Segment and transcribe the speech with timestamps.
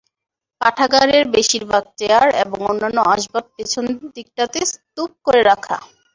[0.61, 3.85] পাঠাগারের বেশির ভাগ চেয়ার এবং অন্যান্য আসবাব পেছন
[4.15, 5.77] দিকটাতে স্তূপ করে রাখা।